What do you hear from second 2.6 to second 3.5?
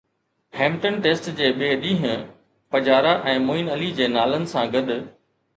Pujara ۽